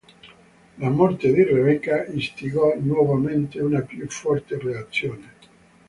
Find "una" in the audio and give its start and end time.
3.61-3.81